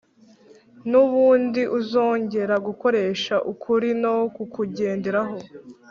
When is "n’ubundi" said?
0.89-1.61